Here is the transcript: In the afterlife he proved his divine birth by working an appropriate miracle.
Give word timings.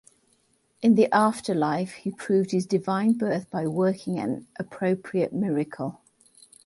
In 0.81 0.95
the 0.95 1.13
afterlife 1.15 1.91
he 1.93 2.09
proved 2.09 2.49
his 2.49 2.65
divine 2.65 3.11
birth 3.13 3.51
by 3.51 3.67
working 3.67 4.17
an 4.17 4.47
appropriate 4.57 5.31
miracle. 5.31 6.01